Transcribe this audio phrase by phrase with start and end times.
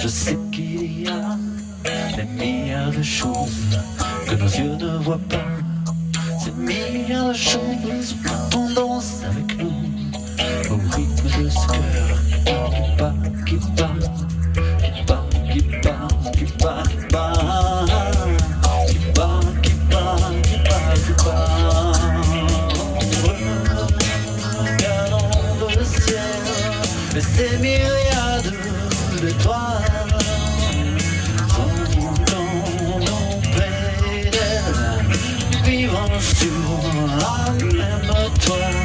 [0.00, 1.36] Je sais qu'il y a
[2.16, 3.76] des milliards de choses
[4.26, 5.44] que nos yeux ne voient pas.
[6.42, 8.14] Ces milliards de choses
[8.56, 9.47] on danse avec.
[29.28, 30.08] D'étoiles.
[32.30, 35.06] Dans nos pédales,
[35.64, 36.58] vivant sur
[37.22, 38.12] la même
[38.44, 38.80] toile.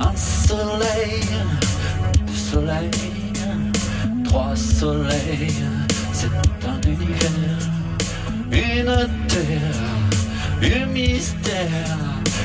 [0.00, 1.24] Un soleil,
[2.26, 2.90] deux soleils,
[4.24, 5.64] trois soleils,
[6.12, 7.62] c'est un univers,
[8.50, 9.93] une terre,
[10.72, 11.98] un mystère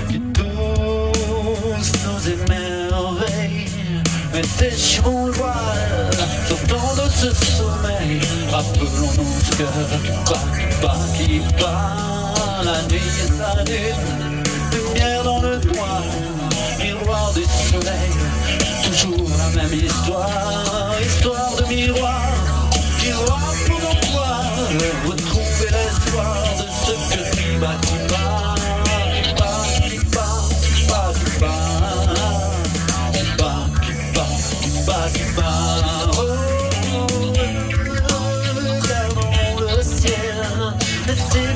[0.10, 3.66] qui tous nous émerveille.
[4.34, 6.10] Mais déchirons le voile,
[6.48, 8.20] sortons de ce sommeil,
[8.52, 15.58] rappelons-nous ce cœur qui bat, qui bat, la nuit et sa lune, lumière dans le
[15.58, 16.04] noir,
[16.80, 18.14] miroir du soleil,
[18.84, 22.22] toujours la même histoire, histoire de miroir,
[23.02, 24.44] miroir pour pouvoir,
[25.08, 27.99] retrouver l'espoir de ce que qui bat,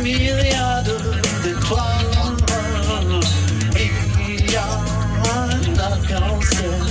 [0.03, 0.97] myriades
[1.43, 2.35] d'étoiles.
[4.19, 4.81] Il y a
[5.33, 6.83] un arc-en-ciel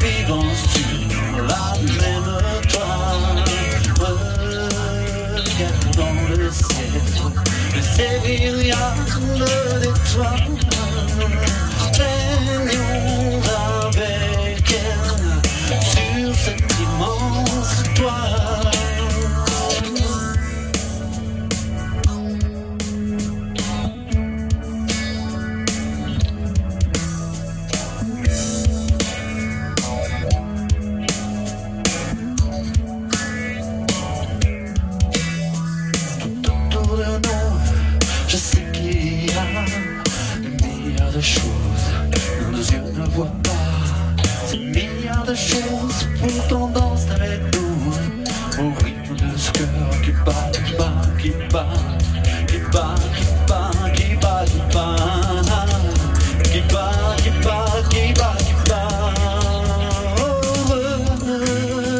[0.00, 1.66] vivant sur la
[2.00, 2.32] même
[2.68, 3.44] toile.
[5.36, 6.94] Regardons le ciel,
[7.94, 9.14] ces myriades
[9.80, 10.56] d'étoiles.
[45.36, 47.92] Choses pourtant dansent avec nous
[48.58, 49.66] au rythme de ce cœur
[50.02, 51.66] qui bat, qui bat, qui bat,
[52.46, 54.96] qui bat, qui bat, qui bat, qui bat,
[56.42, 58.46] qui bat, qui bat, qui bat, qui.
[60.18, 60.40] Oh,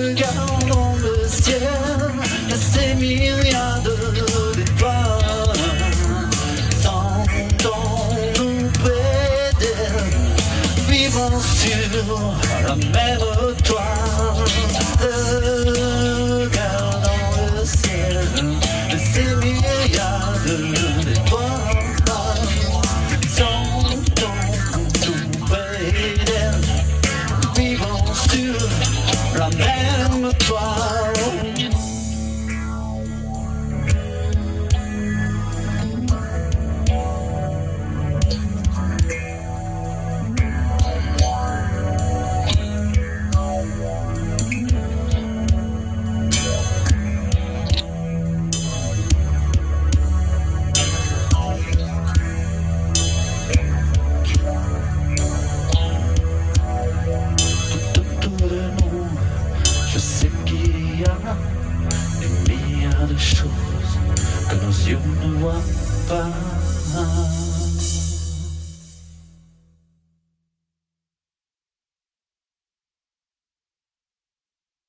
[0.01, 1.61] regardons le ciel,
[2.57, 2.97] ces.
[6.83, 8.71] Sentons-nous
[10.89, 13.36] vivons sur Romero
[67.05, 67.66] heart.